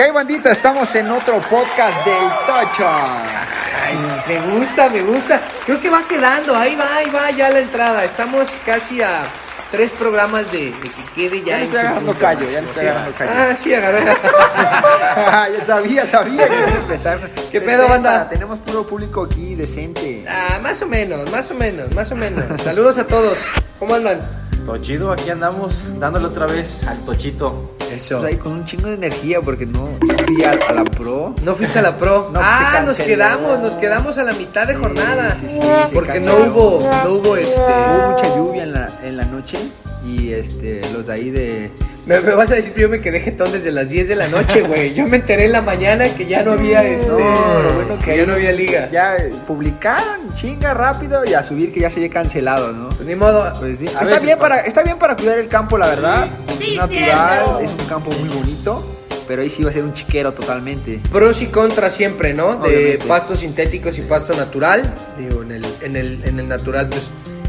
[0.00, 0.50] ¿Qué hay, bandita?
[0.50, 2.14] Estamos en otro podcast del
[2.46, 2.88] Tocho.
[2.88, 5.42] Ay, me gusta, me gusta.
[5.66, 6.56] Creo que va quedando.
[6.56, 8.02] Ahí va, ahí va ya la entrada.
[8.02, 9.24] Estamos casi a
[9.70, 11.48] tres programas de, de que quede ya.
[11.48, 13.30] Ya le estoy agarrando callo, ya le estoy agarrando callo.
[13.36, 14.04] Ah, sí, agarré.
[15.58, 17.30] ya sabía, sabía que ibas a empezar.
[17.52, 18.26] ¿Qué pedo, banda?
[18.30, 20.24] Tenemos puro público aquí decente.
[20.26, 22.58] Ah, más o menos, más o menos, más o menos.
[22.62, 23.36] Saludos a todos.
[23.78, 24.22] ¿Cómo andan?
[24.70, 27.72] Todo chido, aquí andamos dándole otra vez al tochito.
[27.92, 28.20] Eso.
[28.20, 31.34] Pues ahí con un chingo de energía porque no no fui a, a la pro.
[31.42, 32.30] No fuiste a la pro.
[32.32, 35.34] No, ah, nos quedamos, nos quedamos a la mitad de Sí, jornada.
[35.34, 35.58] sí, sí,
[35.92, 37.58] porque no hubo, no hubo este.
[37.58, 39.58] Hubo mucha lluvia en la, en la noche
[40.06, 41.72] y este los de ahí de
[42.10, 44.26] Me, me vas a decir que yo me quedé jetón desde las 10 de la
[44.26, 44.92] noche, güey.
[44.94, 47.08] Yo me enteré en la mañana que ya no había este.
[47.08, 48.88] No, bueno que ya no había liga.
[48.90, 52.88] ya eh, publicaron chinga rápido y a subir que ya se había cancelado, ¿no?
[52.88, 53.52] Pues ni modo.
[53.60, 54.38] Pues bien, está bien pasa.
[54.38, 56.28] para está bien para cuidar el campo, la verdad.
[56.58, 57.60] Sí, es natural, cierto.
[57.60, 58.84] es un campo muy bonito,
[59.28, 60.98] pero ahí sí va a ser un chiquero totalmente.
[61.12, 62.56] Pros y contras siempre, ¿no?
[62.56, 64.96] De pastos sintéticos y pasto natural.
[65.16, 67.02] Digo, en el, en el, en el natural, pues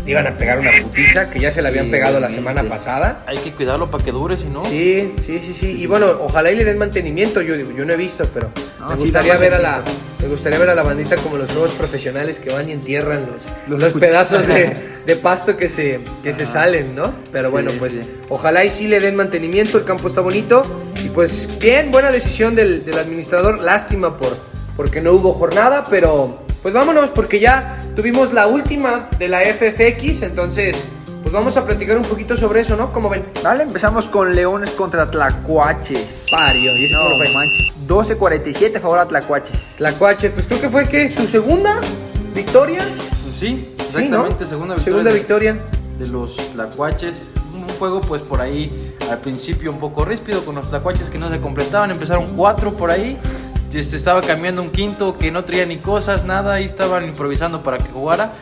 [0.06, 2.64] le iban a pegar una putiza que ya se la habían Sí, pegado la semana
[2.64, 3.24] pasada.
[3.28, 4.64] Hay que cuidarlo para que dure, si no.
[4.66, 5.76] Sí, sí, sí, sí.
[5.82, 7.42] Y bueno, ojalá y le den mantenimiento.
[7.42, 9.84] Yo digo, yo no he visto, pero No, me gustaría ver a la,
[10.20, 13.48] me gustaría ver a la bandita como los nuevos profesionales que van y entierran los,
[13.68, 17.14] Los los, pedazos de, de pasto que se, que se salen, ¿no?
[17.32, 18.02] Pero Sí, bueno, pues sí.
[18.30, 19.78] ojalá y sí le den mantenimiento.
[19.78, 20.64] El campo está bonito
[21.04, 23.62] y pues bien, buena decisión del, del administrador.
[23.62, 24.36] Lástima por
[24.76, 30.22] porque no hubo jornada, pero pues vámonos porque ya tuvimos la última de la FFX,
[30.23, 30.76] entonces
[31.22, 32.92] pues vamos a platicar un poquito sobre eso, ¿no?
[32.92, 33.26] Como ven.
[33.44, 36.26] Dale, empezamos con Leones contra Tlacuaches.
[36.32, 37.34] Pario, y ese No, fue?
[37.34, 39.76] manches, 12-47 favor a Tlacuaches.
[39.78, 41.80] Tlacuache, pues creo que fue que su segunda
[42.34, 42.86] victoria.
[43.14, 44.50] Sí, Sí, exactamente, ¿no?
[44.50, 44.84] segunda victoria.
[44.84, 45.58] Segunda de- victoria.
[46.00, 47.30] De los tlacuaches.
[47.54, 51.30] Un juego, pues por ahí, al principio un poco ríspido con los tlacuaches que no
[51.30, 51.92] se completaban.
[51.92, 53.17] Empezaron cuatro por ahí.
[53.73, 56.55] Este, estaba cambiando un quinto que no traía ni cosas, nada.
[56.55, 58.33] Ahí estaban improvisando para que jugara.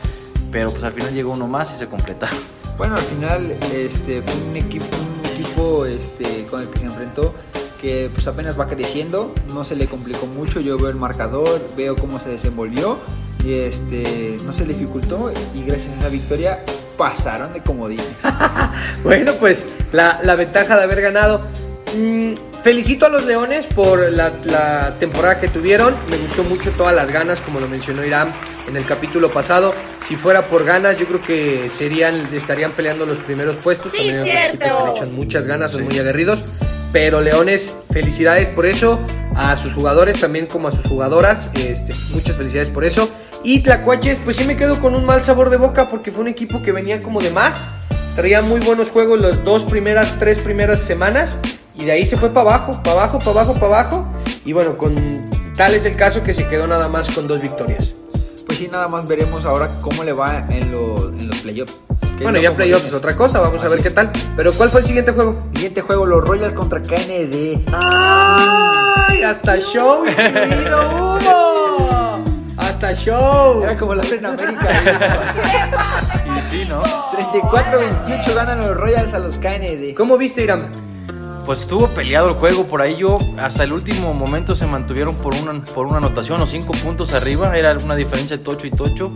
[0.52, 2.40] Pero pues al final llegó uno más y se completaron.
[2.78, 7.36] Bueno, al final este, fue un equipo, un equipo este, con el que se enfrentó
[7.80, 11.96] que pues apenas va creciendo, no se le complicó mucho, yo veo el marcador, veo
[11.96, 12.98] cómo se desenvolvió
[13.44, 16.60] y este, no se le dificultó y gracias a esa victoria
[16.98, 18.06] pasaron de comodines.
[19.04, 21.42] Bueno, pues la, la ventaja de haber ganado.
[21.98, 22.34] Mm,
[22.64, 25.96] felicito a los Leones por la, la temporada que tuvieron.
[26.10, 28.34] Me gustó mucho todas las ganas, como lo mencionó Irán
[28.68, 29.74] en el capítulo pasado.
[30.08, 33.92] Si fuera por ganas, yo creo que serían, estarían peleando los primeros puestos.
[33.92, 34.66] Sí, También cierto.
[34.66, 35.88] equipos que le echan muchas ganas, son Sí.
[35.88, 36.40] muy aguerridos.
[36.92, 39.00] Pero Leones, felicidades por eso.
[39.36, 41.52] A sus jugadores, también como a sus jugadoras.
[41.54, 43.10] Este, muchas felicidades por eso.
[43.44, 46.28] Y Tlacuaches, pues sí me quedo con un mal sabor de boca porque fue un
[46.28, 47.68] equipo que venía como de más.
[48.16, 51.38] Traía muy buenos juegos las dos primeras, tres primeras semanas.
[51.80, 54.08] Y de ahí se fue para abajo, para abajo, para abajo, para abajo.
[54.46, 57.94] Y bueno, con tal es el caso que se quedó nada más con dos victorias.
[58.46, 61.80] Pues sí, nada más veremos ahora cómo le va en, lo- en los playoffs.
[62.22, 63.84] Bueno, ya playoffs es otra cosa, vamos a ver es.
[63.86, 64.12] qué tal.
[64.36, 65.42] Pero ¿cuál fue el siguiente juego?
[65.54, 67.62] Siguiente juego, los Royals contra KND.
[67.72, 69.24] ¡Ay!
[69.24, 71.20] Hasta show, incluido.
[72.58, 73.64] Hasta show.
[73.64, 74.68] Era como la en América.
[76.38, 76.84] Y sí, ¿no?
[76.84, 79.94] 34-28 ganan los Royals a los KND.
[79.96, 80.89] ¿Cómo viste, Irán?
[81.50, 82.98] Pues estuvo peleado el juego por ahí.
[82.98, 87.16] Yo hasta el último momento se mantuvieron por una, por una anotación o cinco puntos
[87.16, 87.58] arriba.
[87.58, 89.14] Era una diferencia de tocho y tocho.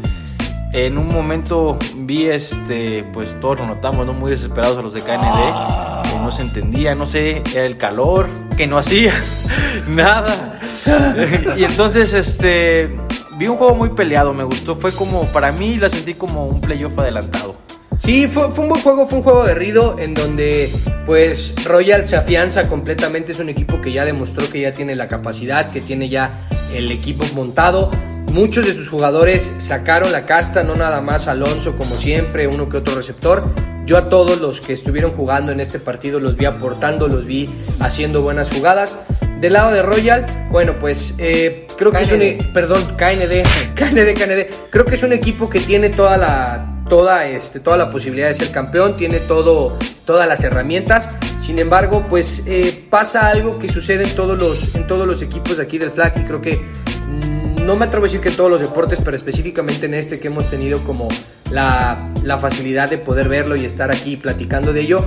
[0.74, 4.14] En un momento vi, este, pues todos lo notamos, ¿no?
[4.14, 6.10] Muy desesperados a los de KND.
[6.10, 8.28] que no se entendía, no sé, era el calor,
[8.58, 9.14] que no hacía
[9.90, 10.60] nada.
[11.56, 12.98] y entonces, este,
[13.38, 14.76] vi un juego muy peleado, me gustó.
[14.76, 17.63] Fue como, para mí la sentí como un playoff adelantado.
[18.00, 20.70] Sí, fue, fue un buen juego, fue un juego aguerrido en donde
[21.06, 25.08] pues Royal se afianza completamente, es un equipo que ya demostró que ya tiene la
[25.08, 26.40] capacidad, que tiene ya
[26.74, 27.92] el equipo montado.
[28.32, 32.78] Muchos de sus jugadores sacaron la casta, no nada más Alonso como siempre, uno que
[32.78, 33.44] otro receptor.
[33.86, 37.50] Yo a todos los que estuvieron jugando en este partido los vi aportando, los vi
[37.80, 38.98] haciendo buenas jugadas.
[39.40, 42.54] Del lado de Royal, bueno, pues eh, creo que es un...
[42.54, 43.44] Perdón, KND,
[43.76, 44.70] KND, KND.
[44.70, 48.36] Creo que es un equipo que tiene toda la, toda, este, toda la posibilidad de
[48.36, 51.10] ser campeón, tiene todo, todas las herramientas.
[51.40, 55.60] Sin embargo, pues eh, pasa algo que sucede en todos, los, en todos los equipos
[55.60, 58.52] aquí del flag y creo que mm, no me atrevo a decir que en todos
[58.52, 61.10] los deportes, pero específicamente en este que hemos tenido como
[61.52, 64.98] la, la facilidad de poder verlo y estar aquí platicando de ello.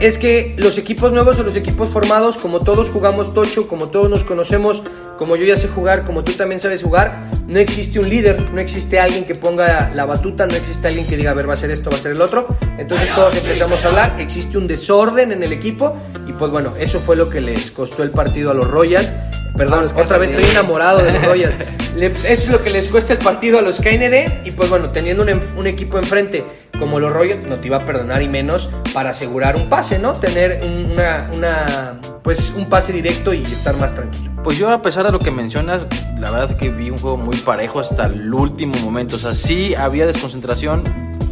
[0.00, 4.08] es que los equipos nuevos o los equipos formados, como todos jugamos tocho, como todos
[4.08, 4.82] nos conocemos,
[5.20, 8.58] como yo ya sé jugar, como tú también sabes jugar, no existe un líder, no
[8.60, 11.56] existe alguien que ponga la batuta, no existe alguien que diga, a ver, va a
[11.56, 12.46] ser esto, va a ser el otro.
[12.78, 15.94] Entonces todos empezamos a hablar, existe un desorden en el equipo
[16.26, 19.10] y pues bueno, eso fue lo que les costó el partido a los Royals.
[19.58, 21.52] Perdón, Ah, otra vez estoy enamorado de los Royals.
[21.96, 24.46] Le- eso es lo que les cuesta el partido a los KND.
[24.46, 26.44] Y pues bueno, teniendo un, un equipo enfrente
[26.78, 30.12] como los Royals, no te iba a perdonar y menos para asegurar un pase, ¿no?
[30.14, 34.30] Tener un- una, una, pues un pase directo y estar más tranquilo.
[34.44, 35.86] Pues yo, a pesar de lo que mencionas,
[36.18, 39.16] la verdad es que vi un juego muy parejo hasta el último momento.
[39.16, 40.82] O sea, sí había desconcentración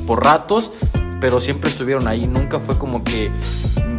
[0.06, 0.70] por ratos,
[1.20, 2.26] pero siempre estuvieron ahí.
[2.26, 3.30] Nunca fue como que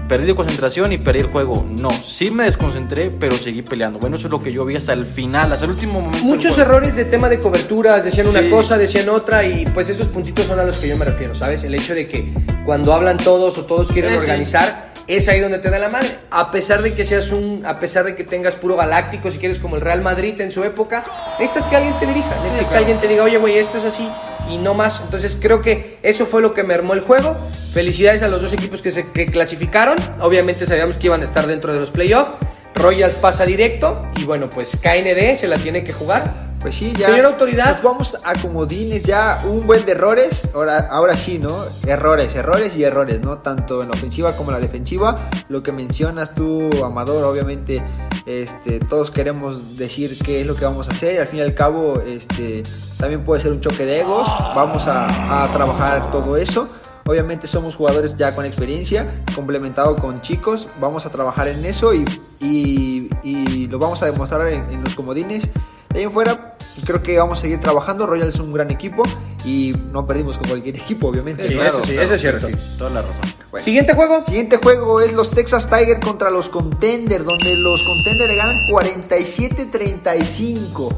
[0.08, 1.66] perdí concentración y perdí el juego.
[1.70, 4.00] No, sí me desconcentré, pero seguí peleando.
[4.00, 6.26] Bueno, eso es lo que yo vi hasta el final, hasta el último momento.
[6.26, 8.50] Muchos errores de tema de coberturas, decían una Sí.
[8.50, 11.64] cosa, decían otra, y pues esos puntitos son a los que yo me refiero, ¿sabes?
[11.64, 12.34] El hecho de que
[12.66, 14.18] cuando hablan todos o todos quieren sí.
[14.18, 16.08] organizar, es ahí donde te da la madre.
[16.30, 19.58] A pesar de que seas un, a pesar de que tengas puro galáctico, si quieres
[19.58, 21.04] como el Real Madrid en su época,
[21.40, 22.78] necesitas que alguien te dirija, necesitas que claro.
[22.78, 24.08] alguien te diga, oye, güey, esto es así
[24.50, 25.02] y no más.
[25.02, 27.36] Entonces creo que eso fue lo que me armó el juego.
[27.74, 29.98] Felicidades a los dos equipos que se que clasificaron.
[30.22, 32.32] Obviamente sabíamos que iban a estar dentro de los playoffs.
[32.76, 36.49] Royals pasa directo y bueno, pues KND se la tiene que jugar.
[36.60, 37.08] Pues sí, ya.
[37.08, 37.76] Señor autoridad.
[37.76, 40.50] Nos vamos a comodines, ya un buen de errores.
[40.54, 41.64] Ahora, ahora sí, ¿no?
[41.88, 43.38] Errores, errores y errores, ¿no?
[43.38, 45.30] Tanto en la ofensiva como en la defensiva.
[45.48, 47.82] Lo que mencionas tú, Amador, obviamente,
[48.26, 51.16] este, todos queremos decir qué es lo que vamos a hacer.
[51.16, 52.64] Y al fin y al cabo, este,
[52.98, 54.28] también puede ser un choque de egos.
[54.54, 56.68] Vamos a, a trabajar todo eso.
[57.06, 60.68] Obviamente somos jugadores ya con experiencia, complementado con chicos.
[60.82, 62.04] Vamos a trabajar en eso y,
[62.42, 65.50] y- y lo vamos a demostrar en, en los comodines.
[65.90, 68.06] De ahí en fuera, pues, creo que vamos a seguir trabajando.
[68.06, 69.04] Royal es un gran equipo
[69.44, 71.48] y no perdimos con cualquier equipo, obviamente.
[71.48, 72.48] Sí, eso sí, eso es cierto.
[72.48, 73.16] Sí, toda la razón.
[73.52, 73.66] Bueno.
[73.66, 74.24] Siguiente juego.
[74.26, 80.96] Siguiente juego es los Texas Tiger contra los Contender, donde los Contender le ganan 47-35.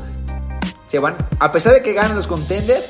[0.87, 2.83] Se van, a pesar de que ganan los Contender,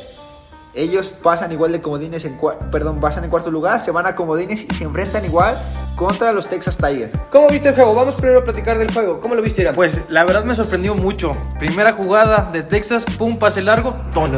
[0.73, 2.39] ellos pasan igual de comodines en
[2.71, 5.57] perdón, pasan en cuarto lugar, se van a comodines y se enfrentan igual
[5.95, 7.12] contra los Texas Tiger.
[7.29, 7.94] ¿Cómo viste el juego?
[7.94, 9.19] Vamos primero a platicar del juego.
[9.19, 9.75] ¿Cómo lo viste, Irán?
[9.75, 11.33] Pues la verdad me sorprendió mucho.
[11.59, 14.31] Primera jugada de Texas, pum, pase largo, tocho.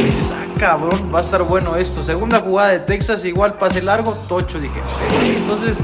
[0.00, 2.02] Y dices, ah, cabrón, va a estar bueno esto.
[2.02, 4.58] Segunda jugada de Texas, igual pase largo, tocho.
[4.58, 5.76] Dije, "Eh, entonces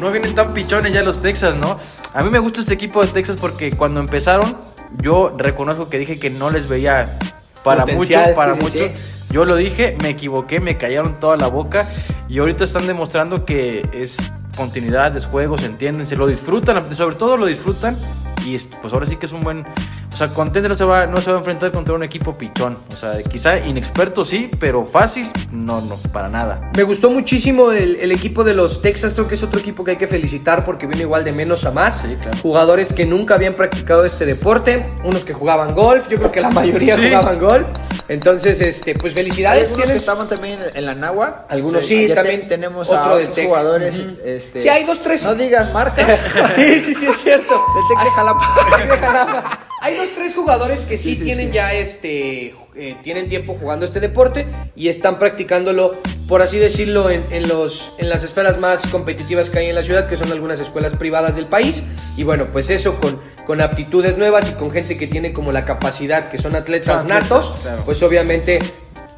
[0.00, 1.76] no vienen tan pichones ya los Texas, ¿no?
[2.14, 4.56] A mí me gusta este equipo de Texas porque cuando empezaron,
[5.02, 7.18] yo reconozco que dije que no les veía
[7.62, 8.78] para Potencial, mucho, para sí, sí, mucho.
[8.96, 9.02] sí.
[9.30, 11.88] Yo lo dije, me equivoqué, me callaron toda la boca
[12.28, 14.16] y ahorita están demostrando que es
[14.56, 17.96] continuidad, es juego, se entienden, se lo disfrutan, sobre todo lo disfrutan
[18.44, 19.64] y es- pues ahora sí que es un buen,
[20.12, 22.76] o sea, Contender no se va no se va a enfrentar contra un equipo pichón,
[22.92, 26.70] o sea, quizá inexperto sí, pero fácil no, no, para nada.
[26.76, 29.92] Me gustó muchísimo el, el equipo de los Texas, creo que es otro equipo que
[29.92, 31.98] hay que felicitar porque vino igual de menos a más.
[32.02, 32.36] Sí, claro.
[32.42, 36.50] Jugadores que nunca habían practicado este deporte, unos que jugaban golf, yo creo que la
[36.50, 37.08] mayoría Sí.
[37.08, 37.66] jugaban golf.
[38.08, 39.68] Entonces, este, pues felicidades.
[39.68, 41.46] algunos que Tienes- estaban también en la Nagua.
[41.48, 43.46] Algunos sí, ya también te- tenemos otro a otros Tec.
[43.46, 43.96] jugadores.
[43.96, 44.16] Ujú.
[44.24, 45.24] este, Sí, hay dos, tres.
[45.24, 46.06] No digas marcas.
[46.56, 47.54] Sí, sí, sí, es cierto.
[47.74, 49.60] Del Tec de Jalapa.
[49.82, 51.54] Hay dos, tres jugadores que sí, Sí, sí, tienen sí.
[51.54, 54.46] ya este, eh, tienen tiempo jugando este deporte
[54.76, 55.96] y están practicándolo,
[56.28, 59.82] por así decirlo, en, en los, en las esferas más competitivas que hay en la
[59.82, 61.82] ciudad, que son algunas escuelas privadas del país.
[62.16, 65.64] Y bueno, pues eso con, con aptitudes nuevas y con gente que tiene como la
[65.64, 67.82] capacidad, que son atletas Atletas, natos, claro.
[67.86, 68.58] pues obviamente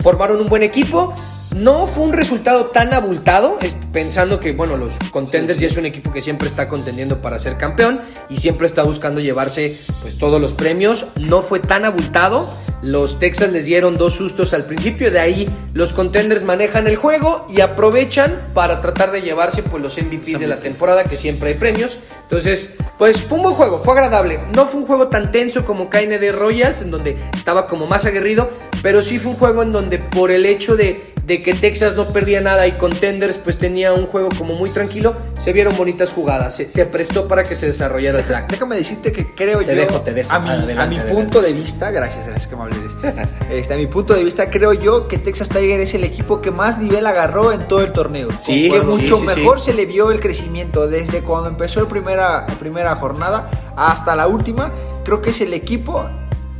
[0.01, 1.15] formaron un buen equipo.
[1.55, 3.59] No fue un resultado tan abultado,
[3.93, 7.59] pensando que, bueno, los contenders ya es un equipo que siempre está contendiendo para ser
[7.59, 8.01] campeón
[8.31, 11.07] y siempre está buscando llevarse pues todos los premios.
[11.17, 12.49] No fue tan abultado.
[12.81, 17.47] Los Texas les dieron dos sustos al principio, de ahí los contenders manejan el juego
[17.49, 21.55] y aprovechan para tratar de llevarse pues los MVPs de la temporada, que siempre hay
[21.55, 22.01] premios.
[22.23, 24.41] Entonces, pues fue un buen juego, fue agradable.
[24.55, 28.51] No fue un juego tan tenso como KND Royals, en donde estaba como más aguerrido,
[28.83, 32.09] pero sí fue un juego en donde por el hecho de, de que Texas no
[32.09, 36.57] perdía nada y Contenders pues tenía un juego como muy tranquilo, se vieron bonitas jugadas,
[36.57, 38.47] se, se prestó para que se desarrollara el plan.
[38.49, 40.33] Déjame decirte que creo Te yo, dejo, te dejo.
[40.33, 41.15] a mi, Adelante, a mi adelante.
[41.23, 43.29] punto de vista, gracias, gracias que amable eres.
[43.51, 46.51] Este, a mi punto de vista, creo yo que Texas Tiger es el equipo que
[46.51, 48.29] más nivel agarró en todo el torneo.
[48.41, 49.67] Sí, que mucho sí, mejor sí.
[49.67, 54.27] se le vio el crecimiento desde cuando empezó el primera, la primera jornada hasta la
[54.27, 54.73] última.
[55.05, 56.05] Creo que es el equipo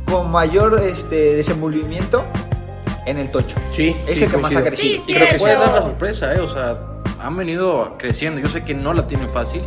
[0.05, 2.23] con mayor este, desenvolvimiento
[3.05, 3.55] en el tocho.
[3.71, 4.59] Sí, Es sí, el que más coincido.
[4.59, 5.03] ha crecido.
[5.07, 6.39] Y creo que puede dar la sorpresa, ¿eh?
[6.39, 6.77] O sea,
[7.19, 8.39] han venido creciendo.
[8.41, 9.61] Yo sé que no la tienen fácil,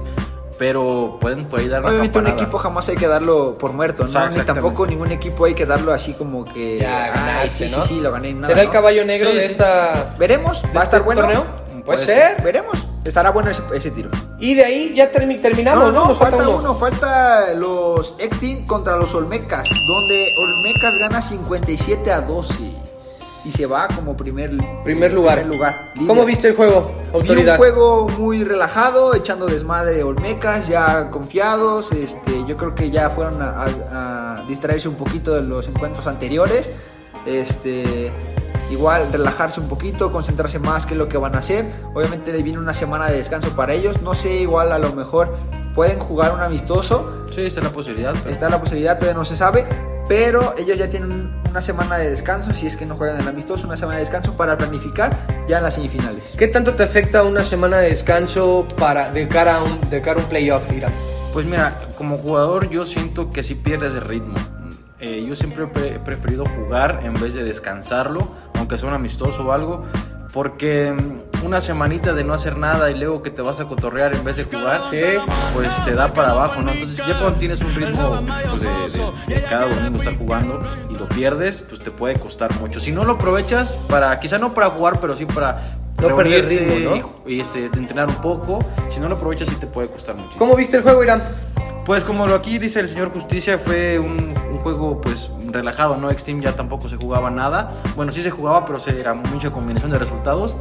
[0.59, 4.09] pero pueden por ahí dar Obviamente un equipo jamás hay que darlo por muerto, ¿no?
[4.09, 6.79] Exacto, Ni tampoco ningún equipo hay que darlo así como que...
[6.81, 7.83] Ya "Ay, ganaste, sí, ¿no?
[7.83, 8.33] sí, sí, lo gané.
[8.35, 8.73] Nada, ¿Será el ¿no?
[8.73, 9.51] caballo negro Sí, de sí.
[9.53, 11.21] esta Veremos, va a estar este bueno.
[11.23, 11.45] torneo?
[11.45, 12.43] Puede Puede ser.
[12.43, 12.85] Veremos.
[13.05, 14.11] estará bueno ese, ese tiro.
[14.41, 16.07] Y de ahí ya termi- terminamos, ¿no?
[16.07, 16.75] Nos falta uno.
[16.75, 22.55] falta los X-Team contra los Olmecas, donde Olmecas gana 57 a 12
[23.47, 24.51] y se va como primer,
[24.85, 25.39] Primer lugar.
[25.39, 25.75] primer lugar
[26.07, 27.55] ¿Cómo viste el juego, Vi autoridad?
[27.55, 31.93] un juego muy relajado, echando desmadre Olmecas, ya confiados.
[31.93, 36.07] Este, yo creo que ya fueron a, a- a distraerse un poquito de los encuentros
[36.07, 36.71] anteriores.
[37.27, 38.11] Este,
[38.71, 41.65] igual relajarse un poquito, concentrarse más que lo que van a hacer.
[41.95, 44.03] Obviamente le viene una semana de descanso para ellos.
[44.03, 45.37] No sé, igual a lo mejor
[45.75, 47.25] pueden jugar un amistoso.
[47.31, 48.15] Sí, esa es la posibilidad.
[48.15, 49.67] pero- Está la posibilidad, todavía no se sabe.
[50.09, 53.67] Pero ellos ya tienen una semana de descanso, si es que no juegan el amistoso,
[53.67, 55.17] una semana de descanso para planificar
[55.49, 56.23] ya en las semifinales.
[56.39, 60.21] ¿Qué tanto te afecta una semana de descanso para de cara a un, de cara
[60.21, 60.91] a un playoff, Ira?
[61.33, 64.37] Pues mira, como jugador yo siento que sí pierdes el ritmo.
[65.01, 69.45] Eh, yo siempre pre- he preferido jugar en vez de descansarlo, aunque sea un amistoso
[69.45, 69.85] o algo,
[70.33, 70.95] porque
[71.45, 74.37] una semanita de no hacer nada y luego que te vas a cotorrear en vez
[74.37, 74.81] de jugar,
[75.55, 76.71] pues te da para abajo, ¿no?
[76.73, 78.19] Entonces ya cuando tienes un ritmo
[78.51, 82.53] pues, de, de- de cada domingo estar jugando y lo pierdes, pues te puede costar
[82.61, 82.81] mucho.
[82.81, 86.91] Si no lo aprovechas para, quizá no para jugar, pero sí para No perder ritmo,
[86.97, 87.31] ¿no?
[87.31, 88.59] y, este, entrenar un poco,
[88.91, 90.37] si no lo aprovechas sí te puede costar mucho.
[90.39, 91.23] ¿Cómo viste el juego, Irán?
[91.85, 96.11] Pues como lo aquí dice el señor Justicia, fue un, un juego pues relajado, ¿no?
[96.11, 97.75] Extreme ya tampoco se jugaba nada.
[97.95, 100.57] Bueno, sí se jugaba, pero se, era mucha combinación de resultados.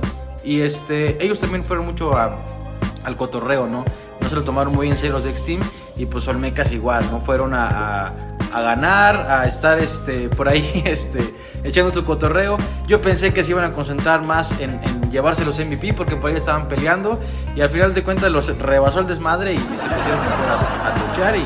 [0.45, 3.83] Y este, ellos también fueron mucho al cotorreo, ¿no?
[4.21, 5.63] No se lo tomaron muy en serio los de Extreme.
[5.97, 7.19] Y pues Olmecas igual, ¿no?
[7.21, 8.07] Fueron a,
[8.53, 11.33] a- ganar, a estar este, por ahí este,
[11.63, 12.57] echando su cotorreo.
[12.87, 16.29] Yo pensé que se iban a concentrar más en, en llevarse los MVP porque por
[16.29, 17.19] ahí estaban peleando.
[17.55, 21.35] Y al final de cuentas los rebasó el desmadre y, se pusieron a, a luchar
[21.37, 21.45] y,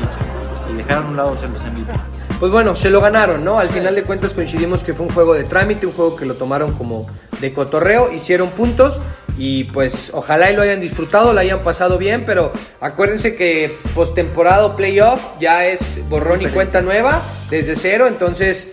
[0.72, 1.92] y dejaron a un lado ser los MVP.
[2.40, 3.58] Pues bueno, se lo ganaron, ¿no?
[3.60, 6.36] Al final de cuentas coincidimos que fue un juego de trámite, un juego que lo
[6.36, 7.06] tomaron como
[7.38, 8.98] de cotorreo, hicieron puntos
[9.36, 14.64] y pues ojalá y lo hayan disfrutado, lo hayan pasado bien, pero acuérdense que postemporada
[14.64, 17.20] o playoff ya es borrón y cuenta nueva
[17.50, 18.72] desde cero, entonces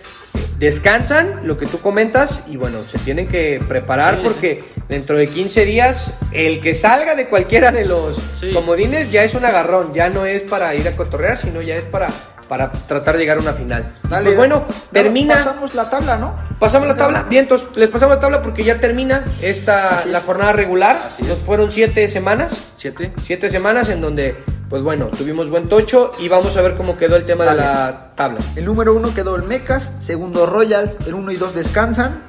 [0.58, 5.28] descansan, lo que tú comentas, y bueno, se tienen que preparar Sí, porque dentro de
[5.28, 8.52] 15 días el que salga de cualquiera de los Sí.
[8.54, 11.84] comodines ya es un agarrón, ya no es para ir a cotorrear, sino ya es
[11.84, 12.08] para,
[12.48, 13.96] para tratar de llegar a una final.
[14.08, 15.34] Dale, pues bueno, termina.
[15.34, 16.34] Pasamos la tabla, ¿no?
[16.58, 20.52] Pasamos la tabla, bien, entonces les pasamos la tabla porque ya termina esta la jornada
[20.52, 20.98] regular.
[21.06, 21.22] Así.
[21.22, 23.12] Nos fueron siete semanas, ¿Siete?
[23.22, 27.16] siete semanas en donde, pues bueno, tuvimos buen tocho y vamos a ver cómo quedó
[27.16, 27.60] el tema Dale.
[27.60, 28.40] de la tabla.
[28.56, 32.24] El número uno quedó Olmecas, segundo Royals, el 1 y 2 descansan.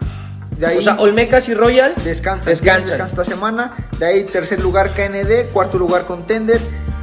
[0.57, 2.83] De ahí O sea, Olmecas y Royal descansan, descansan.
[2.83, 3.71] descanso esta semana.
[3.97, 6.59] De ahí tercer lugar KND, cuarto lugar Contender,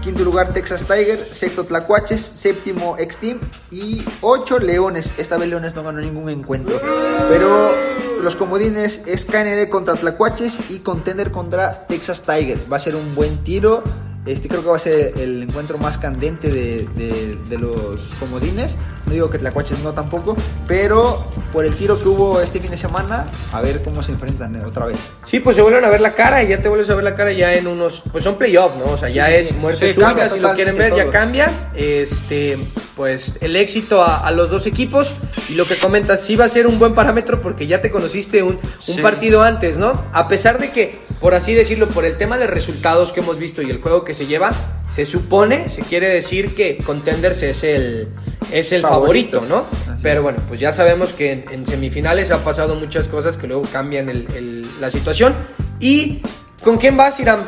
[0.07, 3.41] quinto lugar Texas Tiger, sexto Tlacuaches, séptimo X-Team
[3.73, 5.13] y ocho Leones.
[5.17, 6.81] Esta vez Leones no ganó ningún encuentro.
[7.29, 7.75] Pero
[8.23, 12.57] los comodines es KND contra Tlacuaches y Contender contra Texas Tiger.
[12.73, 13.83] Va a ser un buen tiro.
[14.27, 18.77] Este creo que va a ser el encuentro más candente de, los comodines.
[19.07, 20.37] No digo que Tlacuaches no tampoco,
[20.67, 24.57] pero por el tiro que hubo este fin de semana, a ver cómo se enfrentan
[24.57, 24.99] eh, otra vez.
[25.25, 27.15] Sí, pues se vuelven a ver la cara y ya te vuelves a ver la
[27.15, 28.93] cara ya en unos, pues son playoffs, ¿no?
[28.93, 29.55] O sea, ya Sí, es sí.
[29.55, 31.51] muerte Sí, cambia si lo quieren ver, ya cambia.
[31.75, 32.59] Este,
[32.97, 35.13] pues el éxito a, a los dos equipos
[35.49, 38.43] y lo que comentas, sí va a ser un buen parámetro porque ya te conociste
[38.43, 38.59] un,
[38.89, 40.03] un partido antes, ¿no?
[40.13, 43.63] A pesar de que, por así decirlo, por el tema de resultados que hemos visto
[43.63, 44.53] y el juego que se lleva,
[44.89, 48.09] se supone, se quiere decir que Contenders es el,
[48.53, 49.67] es el favorito, Favorito.
[49.87, 49.93] ¿no?
[49.93, 53.47] Así Pero bueno, pues ya sabemos que en, en semifinales ha pasado muchas cosas que
[53.47, 55.35] luego cambian el- el- la situación.
[55.81, 56.23] ¿Y
[56.63, 57.41] con quién vas, Irán?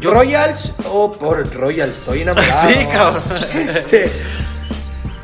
[0.00, 1.96] Yo- ¿Royals o por Royals?
[1.98, 2.68] Estoy enamorado.
[2.68, 3.22] Sí, cabrón.
[3.54, 4.10] Este,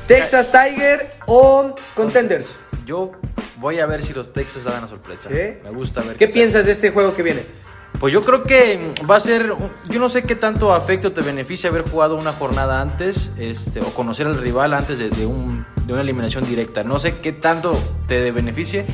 [0.07, 2.59] ¿Texas Tiger o Contenders?
[2.85, 3.13] Yo
[3.57, 5.29] voy a ver si los Texas dan la sorpresa.
[5.29, 5.59] ¿Sí?
[5.65, 6.17] Me gusta ver.
[6.17, 7.47] ¿Qué piensas de este juego que viene?
[7.99, 9.55] Pues yo creo que va a ser,
[9.89, 13.87] yo no sé qué tanto afecto te beneficia haber jugado una jornada antes, este, o
[13.87, 16.85] conocer al rival antes de, un- de una eliminación directa.
[16.85, 17.75] No sé qué tanto
[18.07, 18.85] te beneficie,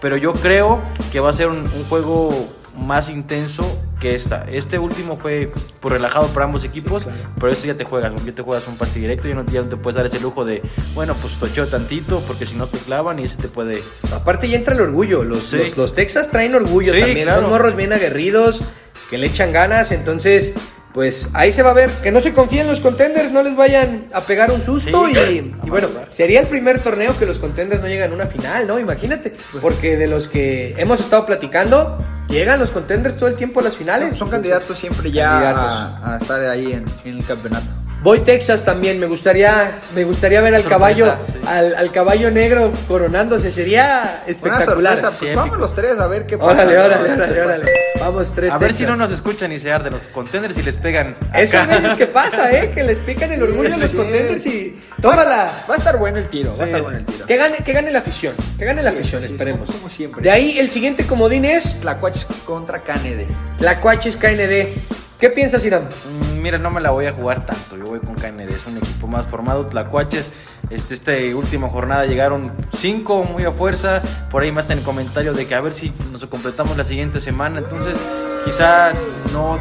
[0.00, 0.80] pero yo creo
[1.10, 2.32] que va a ser un juego
[2.76, 4.44] más intenso que esta.
[4.50, 7.06] Este último fue pues, relajado para ambos equipos,
[7.38, 9.68] pero este ya te juegas, ya te juegas un pase directo, ya no, ya no
[9.68, 10.60] te puedes dar ese lujo de,
[10.94, 13.80] bueno, pues tocheo tantito, porque si no te clavan y ese te puede...
[14.12, 15.22] Aparte ya entra el orgullo.
[15.22, 15.58] Los, Sí.
[15.58, 17.24] los, los Texas traen orgullo Sí, también.
[17.24, 17.42] claro.
[17.42, 18.60] Son morros bien aguerridos,
[19.08, 19.92] que le echan ganas.
[19.92, 20.52] Entonces,
[20.94, 21.90] pues ahí se va a ver.
[22.02, 25.08] Que no se confíen los contenders, no les vayan a pegar un susto.
[25.08, 28.66] Y, y bueno, sería el primer torneo que los contenders no llegan a una final,
[28.66, 28.78] ¿no?
[28.78, 29.32] Imagínate.
[29.60, 33.76] Porque de los que hemos estado platicando, llegan los contenders todo el tiempo a las
[33.76, 34.16] finales.
[34.16, 35.64] Son, candidatos siempre ya candidatos.
[35.64, 37.81] a, a estar ahí en, en el campeonato.
[38.02, 41.38] Voy Texas también, me gustaría, me gustaría ver al Sorpresa, caballo, sí.
[41.46, 44.96] al, al caballo negro coronándose, sería Una espectacular.
[44.98, 46.50] Sí, pues vamos los tres a ver qué pasa.
[46.64, 47.64] Órale, órale, A órale, qué órale.
[48.00, 50.76] Vamos, tres A ver si no nos escuchan y se arden los contenders y les
[50.76, 51.14] pegan.
[51.32, 51.76] Eso acá.
[51.76, 52.72] veces que pasa, ¿eh?
[52.74, 53.96] Que les pican el orgullo a los Sí.
[53.96, 54.80] contenders y...
[54.90, 55.44] Va a, ¡Tómala!
[55.46, 56.64] estar, va a estar bueno el tiro, va a Sí.
[56.64, 57.26] estar bueno el tiro.
[57.26, 58.34] Que gane, que gane la afición.
[58.58, 59.66] Que gane la afición, esperemos.
[59.66, 60.22] como- como siempre.
[60.22, 63.26] De ahí el siguiente comodín es Tlacuaches contra KND.
[63.60, 64.74] la Cuaches KND.
[65.20, 65.84] ¿Qué piensas, Irán?
[65.84, 67.76] Mm, Mira, no me la voy a jugar tanto.
[67.76, 68.50] Yo voy con KND.
[68.50, 69.64] Es un equipo más formado.
[69.64, 70.32] Tlacuaches,
[70.70, 74.02] este, esta última jornada llegaron cinco muy a fuerza.
[74.28, 77.20] Por ahí más en el comentario de que a ver si nos completamos la siguiente
[77.20, 77.60] semana.
[77.60, 77.96] Entonces,
[78.44, 78.90] quizá
[79.32, 79.56] no,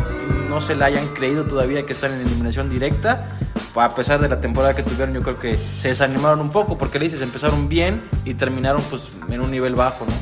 [0.49, 3.27] no se la hayan creído todavía que están en eliminación directa.
[3.75, 6.97] A pesar de la temporada que tuvieron, yo creo que se desanimaron un poco porque
[6.97, 10.13] le dices empezaron bien y terminaron pues en un nivel bajo, ¿no?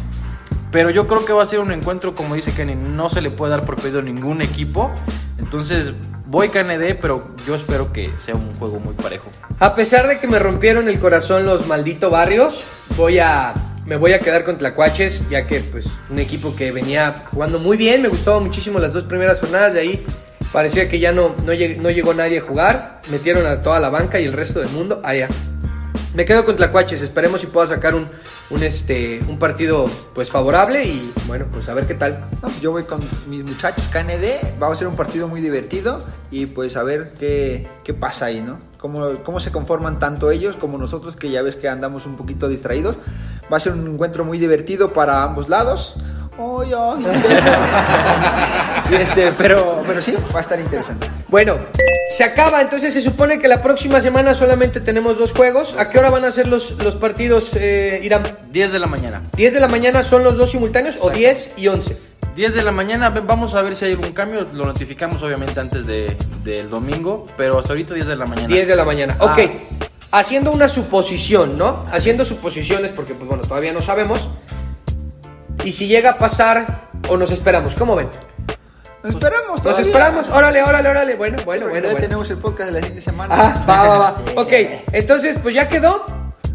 [0.72, 3.32] Pero yo creo que va a ser un encuentro, como dice Kenny, no se le
[3.32, 4.92] puede dar por perdido a ningún equipo.
[5.40, 5.94] Entonces
[6.30, 9.30] voy KND, pero yo espero que sea un juego muy parejo.
[9.60, 12.64] A pesar de que me rompieron el corazón los malditos barrios,
[12.96, 13.54] voy a
[13.86, 17.76] me voy a quedar con Tlacuaches, ya que pues un equipo que venía jugando muy
[17.76, 20.06] bien, me gustaban muchísimo las dos primeras jornadas de ahí.
[20.54, 24.26] Parecía que ya no, no llegó nadie a jugar, metieron a toda la banca y
[24.26, 25.28] el resto del mundo allá.
[26.16, 28.08] Me quedo con Tlacuaches, esperemos si pueda sacar un,
[28.50, 29.86] un, este, un partido
[30.16, 32.26] pues favorable y bueno, pues a ver qué tal.
[32.42, 34.60] Pues yo voy con mis muchachos KND.
[34.60, 38.42] Va a ser un partido muy divertido y pues a ver qué, qué pasa ahí,
[38.42, 38.58] ¿no?
[38.80, 42.48] Cómo, cómo se conforman tanto ellos como nosotros, que ya ves que andamos un poquito
[42.48, 42.98] distraídos.
[43.54, 45.96] Va a ser un encuentro muy divertido para ambos lados.
[48.92, 51.08] Y este, pero, pero sí, va a estar interesante.
[51.28, 51.58] Bueno,
[52.08, 55.76] se acaba, entonces se supone que la próxima semana solamente tenemos dos juegos.
[55.78, 58.24] ¿A qué hora van a ser los, los partidos, eh, Irán?
[58.52, 59.22] 10 de la mañana.
[59.34, 61.20] ¿10 de la mañana son los dos simultáneos o Exacto.
[61.20, 61.98] 10 y 11?
[62.36, 64.48] 10 de la mañana, vamos a ver si hay algún cambio.
[64.54, 68.48] Lo notificamos obviamente antes de, del domingo, pero hasta ahorita 10 de la mañana.
[68.48, 69.18] 10 de la mañana.
[69.20, 69.34] Ah.
[69.34, 69.40] Ok,
[70.12, 71.86] haciendo una suposición, ¿no?
[71.92, 74.30] Haciendo suposiciones porque, pues bueno, todavía no sabemos.
[75.64, 78.10] Y si llega a pasar o nos esperamos, ¿cómo ven?
[79.04, 79.86] Nos esperamos, Nos todavía.
[79.86, 81.16] esperamos, órale, órale, órale.
[81.16, 81.88] Bueno, bueno, bueno.
[81.88, 82.00] bueno.
[82.02, 83.36] tenemos el podcast de la siguiente semana.
[83.38, 84.22] Ah, va, va, va.
[84.42, 84.52] Ok,
[84.92, 86.06] entonces pues ya quedó.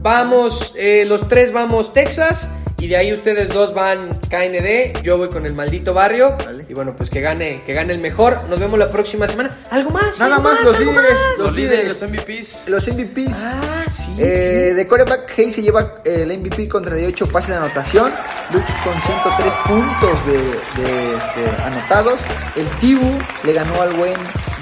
[0.01, 2.49] Vamos, eh, los tres vamos Texas.
[2.79, 5.01] Y de ahí ustedes dos van KND.
[5.03, 6.37] Yo voy con el maldito barrio.
[6.45, 6.67] Vale.
[6.69, 8.41] Y bueno, pues que gane, que gane el mejor.
[8.51, 9.57] Nos vemos la próxima semana.
[9.71, 10.19] ¿Algo más?
[10.19, 11.21] Nada ¿Algo más, los ¿Algo líderes, más?
[11.39, 12.69] Los, Los líderes, los MVPs.
[12.69, 13.37] Los MVPs.
[13.43, 14.15] Ah, sí.
[14.19, 18.13] Eh, de quarterback, Hayes se lleva eh, el MVP con 38 pases de anotación.
[18.53, 22.19] Lux con 103 puntos de, de, este, anotados.
[22.57, 24.13] El Tibu le ganó al buen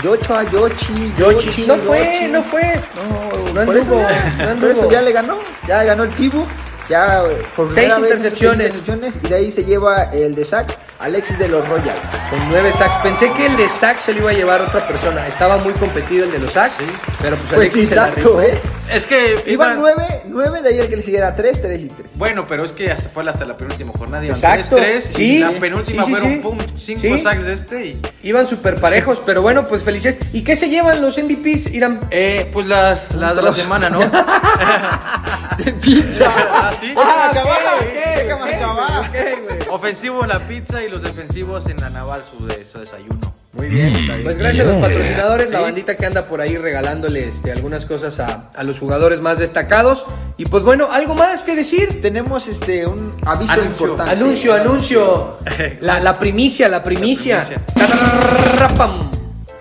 [0.05, 1.12] Yocho a Yoshi.
[1.18, 1.66] Yoshi.
[1.66, 2.62] No fue, no fue.
[2.94, 4.90] No, No por eso anduvo, ya- no por eso anduvo.
[4.92, 5.38] ya le ganó.
[5.66, 6.44] Ya ganó el Tibu.
[6.88, 7.23] Ya
[7.57, 8.73] por Seis primera vez, intercepciones.
[8.75, 12.01] seis intercepciones, Y de ahí se lleva el de Sachs, Alexis de los Royals.
[12.31, 12.97] Con nueve sacks.
[13.03, 15.27] Pensé que el de sacks se lo iba a llevar otra persona.
[15.27, 16.75] Estaba muy competido el de los sacks.
[16.79, 16.85] Sí.
[17.21, 18.09] Pero pues, Pues Alexis se la.
[18.09, 18.61] ¿eh?
[18.91, 22.09] Es que Iban 9, 9, de ahí el que le siguiera 3, 3 y 3.
[22.15, 24.23] Bueno, pero es que hasta fue hasta la penúltima jornada.
[24.25, 24.77] Iban Exacto.
[24.77, 25.37] 3 Sí.
[25.37, 26.38] y la penúltima Sí, sí, fueron sí.
[26.41, 27.19] pum, 5 Sí.
[27.19, 27.85] sacks de este.
[27.87, 30.21] Y, Iban súper parejos, pero bueno, pues felicidades.
[30.35, 32.01] ¿Y qué se llevan los MVPs, Irán?
[32.11, 34.01] eh, pues la, la de la semana, ¿no?
[35.59, 36.33] De pizza.
[36.35, 36.95] ¿Ah, sí?
[36.97, 37.31] Ah,
[37.83, 39.01] acabar, ok, déjame ok, acabar.
[39.11, 39.59] ok, güey.
[39.71, 43.21] Ofensivo en la pizza y los defensivos en la naval su, de, su desayuno.
[43.53, 43.92] Muy bien.
[44.23, 48.18] Pues gracias a los patrocinadores, la bandita que anda por ahí regalándole este, algunas cosas
[48.18, 50.07] a, a los jugadores más destacados.
[50.38, 52.01] Y pues bueno, ¿algo más que decir?
[52.01, 53.87] Tenemos este un aviso Anuncio.
[53.87, 54.12] importante.
[54.12, 55.38] Anuncio, anuncio.
[55.81, 57.38] La, la primicia, la primicia.
[57.38, 59.12] La primicia.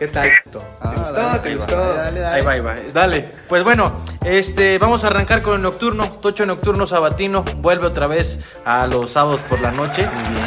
[0.02, 0.32] ¿Qué tal?
[0.80, 1.14] Ah, ¿Te gustó?
[1.14, 1.94] dale, ¿Te gustó?
[1.94, 2.36] dale, dale.
[2.36, 2.74] Ahí va, ahí va.
[2.92, 3.36] Dale.
[3.48, 6.10] Pues bueno, este, vamos a arrancar con el nocturno.
[6.14, 10.02] Tocho Nocturno Sabatino vuelve otra vez a los sábados por la noche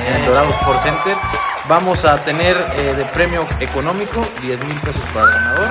[0.09, 1.17] en el Dorados por Center.
[1.69, 5.69] Vamos a tener eh, de premio económico 10 mil pesos para el ganador,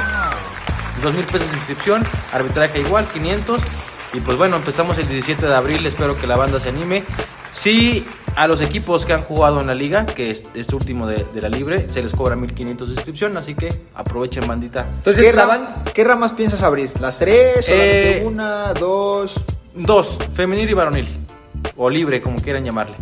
[1.04, 3.62] 2 mil pesos de inscripción, arbitraje igual, 500.
[4.14, 5.86] Y pues bueno, empezamos el 17 de abril.
[5.86, 7.04] Espero que la banda se anime.
[7.54, 8.04] Sí,
[8.36, 11.40] a los equipos que han jugado en la liga, que es este último de, de
[11.42, 13.38] la libre, se les cobra 1500 de inscripción.
[13.38, 14.90] Así que aprovechen, bandita.
[14.98, 15.84] Entonces, ¿Qué, la ram- banda.
[15.94, 16.90] ¿Qué ramas piensas abrir?
[17.00, 17.64] ¿Las tres?
[17.66, 18.74] ¿Solamente Eh, una?
[18.74, 19.36] ¿Dos?
[19.76, 21.08] Dos, femenil y varonil.
[21.78, 22.98] O libre, como quieran llamarle.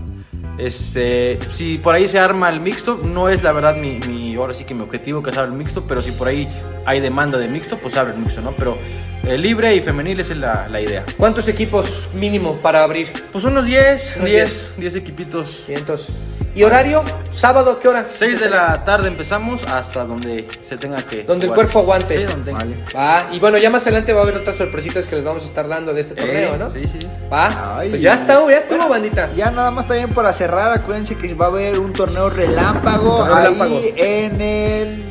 [0.57, 4.53] Este, si por ahí se arma el mixto, no es la verdad mi, mi ahora
[4.53, 6.47] sí que mi objetivo que se abra el mixto, pero si por ahí
[6.85, 8.53] hay demanda de mixto, pues abre el mixto, ¿no?
[8.55, 8.77] Pero
[9.25, 11.03] eh, libre y femenil esa es la, la idea.
[11.17, 13.11] ¿Cuántos equipos mínimo para abrir?
[13.31, 15.63] Pues unos 10, Unos 10, 10 equipitos.
[15.67, 16.07] 500.
[16.53, 17.01] ¿Y horario?
[17.31, 18.03] ¿Sábado qué hora?
[18.05, 21.23] 6 de la tarde empezamos hasta donde se tenga que.
[21.23, 22.17] Donde el cuerpo aguante.
[22.17, 22.51] Sí, donde.
[22.51, 22.75] Vale.
[22.93, 25.45] Va, y bueno, ya más adelante va a haber otras sorpresitas que les vamos a
[25.45, 26.69] estar dando de este torneo, Eh, ¿no?
[26.69, 26.99] Sí, sí.
[27.31, 27.89] Va, Ay.
[27.91, 29.31] pues ya está, ya estuvo, bandita.
[29.33, 33.33] Ya nada más también para cerrar, acuérdense que va a haber un torneo relámpago Torneo
[33.35, 33.81] ahí relámpago.
[33.95, 35.03] en el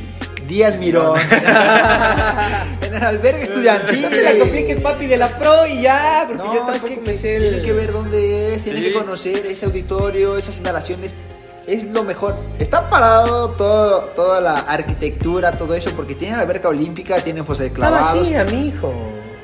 [0.50, 1.16] Díaz Mirón.
[2.82, 4.08] en el albergue estudiantil.
[4.08, 6.96] Que la compliques, papi, de la pro y ya, porque yo No, es tampoco que,
[6.96, 8.84] me que sé el- tiene que ver dónde es, tiene Sí.
[8.86, 11.14] que conocer ese auditorio, esas instalaciones.
[11.66, 12.34] es lo mejor.
[12.58, 17.62] Está parado todo, toda la arquitectura, todo eso, porque tiene la alberca olímpica, tiene fosa
[17.62, 18.26] de Ah, clavados.
[18.26, 18.92] sí, a mi hijo.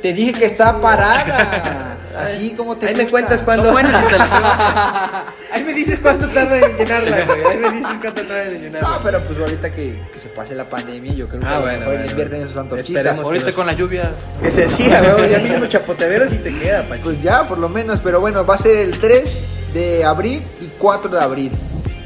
[0.02, 1.92] Te dije que está parada.
[2.18, 3.76] Así como te Ahí me cuentas cuándo.
[5.52, 7.44] Ahí me dices cuánto tarda en llenarla, güey.
[7.46, 8.88] Ahí me dices cuánto tarda en llenarla.
[8.88, 11.92] No, pero pues ahorita que, que se pase la pandemia, yo creo que Ah, bueno,
[11.92, 12.48] invierten en bueno.
[12.48, 13.18] sus antorchitas.
[13.18, 14.12] Ahorita con la lluvia.
[14.42, 15.31] Que se decía, güey.
[15.31, 17.02] Ya mínimo chapoteadero si te queda, Pachi.
[17.02, 20.66] Pues ya, por lo menos, pero bueno, va a ser el 3 de abril y
[20.79, 21.52] 4 de abril.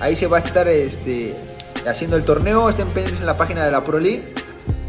[0.00, 1.34] Ahí se va a estar este,
[1.88, 2.68] haciendo el torneo.
[2.68, 4.34] Estén pendientes en la página de la Pro League.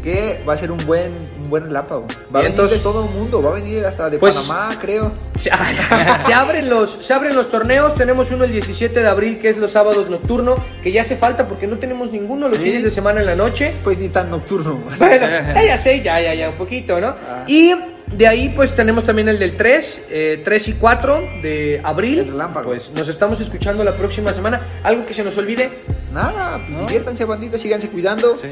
[0.02, 1.12] Que va a ser un buen,
[1.52, 2.06] buen relámpago.
[2.34, 3.42] Va a venir de todo el mundo.
[3.42, 5.12] Va a venir hasta de Pues- Panamá, creo.
[5.38, 5.50] Se,
[6.26, 7.94] se abren los, se abren los torneos.
[7.94, 11.46] Tenemos uno el 17 de abril, que es los sábados nocturno, que ya hace falta
[11.46, 12.64] porque no tenemos ninguno los Sí.
[12.64, 13.74] fines de semana en la noche.
[13.84, 14.82] Pues ni tan nocturno.
[14.98, 17.08] Bueno, ya, ya sé, ya, ya, ya, un poquito, ¿no?
[17.08, 17.44] Ah.
[17.46, 17.74] Y
[18.16, 22.20] de ahí, pues tenemos también el del 3, eh, 3 y 4 de abril.
[22.20, 22.70] El relámpago.
[22.70, 24.58] Pues nos estamos escuchando la próxima semana.
[24.82, 25.68] ¿Algo que se nos olvide?
[26.14, 26.80] Nada, pues ¿No?
[26.86, 28.36] diviértanse, bandita, síganse cuidando.
[28.38, 28.48] Sí.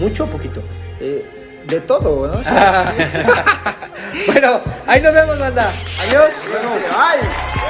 [0.00, 0.60] ¿Mucho o poquito?
[1.00, 2.40] Eh, de todo, ¿no?
[2.40, 3.02] O sea, sí.
[4.32, 5.72] Bueno, ahí nos vemos, banda.
[6.00, 6.32] Adiós.
[6.44, 6.88] Cuídense.
[6.88, 7.61] Bye.